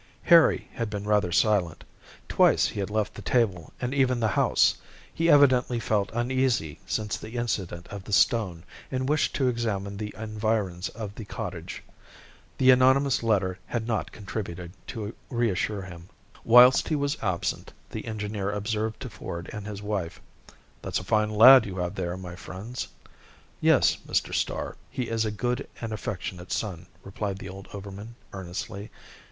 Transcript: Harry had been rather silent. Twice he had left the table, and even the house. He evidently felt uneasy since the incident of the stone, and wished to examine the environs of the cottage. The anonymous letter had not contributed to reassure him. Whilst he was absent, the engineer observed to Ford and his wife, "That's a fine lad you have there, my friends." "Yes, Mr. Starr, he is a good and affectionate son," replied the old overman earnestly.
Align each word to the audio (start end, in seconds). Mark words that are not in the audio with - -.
Harry 0.23 0.67
had 0.73 0.89
been 0.89 1.03
rather 1.03 1.31
silent. 1.31 1.83
Twice 2.27 2.65
he 2.65 2.79
had 2.79 2.89
left 2.89 3.13
the 3.13 3.21
table, 3.21 3.71
and 3.79 3.93
even 3.93 4.19
the 4.19 4.29
house. 4.29 4.73
He 5.13 5.29
evidently 5.29 5.79
felt 5.79 6.09
uneasy 6.11 6.79
since 6.87 7.17
the 7.17 7.33
incident 7.35 7.85
of 7.89 8.03
the 8.05 8.11
stone, 8.11 8.63
and 8.89 9.07
wished 9.07 9.35
to 9.35 9.47
examine 9.47 9.97
the 9.97 10.11
environs 10.17 10.89
of 10.89 11.13
the 11.13 11.23
cottage. 11.25 11.83
The 12.57 12.71
anonymous 12.71 13.21
letter 13.21 13.59
had 13.67 13.85
not 13.87 14.11
contributed 14.11 14.71
to 14.87 15.13
reassure 15.29 15.83
him. 15.83 16.09
Whilst 16.43 16.87
he 16.87 16.95
was 16.95 17.15
absent, 17.21 17.71
the 17.91 18.05
engineer 18.07 18.49
observed 18.51 18.99
to 19.01 19.09
Ford 19.11 19.51
and 19.53 19.67
his 19.67 19.83
wife, 19.83 20.19
"That's 20.81 20.97
a 20.97 21.03
fine 21.03 21.29
lad 21.29 21.67
you 21.67 21.75
have 21.77 21.93
there, 21.93 22.17
my 22.17 22.35
friends." 22.35 22.87
"Yes, 23.59 23.99
Mr. 24.07 24.33
Starr, 24.33 24.77
he 24.89 25.09
is 25.11 25.25
a 25.25 25.29
good 25.29 25.67
and 25.79 25.93
affectionate 25.93 26.51
son," 26.51 26.87
replied 27.03 27.37
the 27.37 27.49
old 27.49 27.67
overman 27.71 28.15
earnestly. 28.33 28.89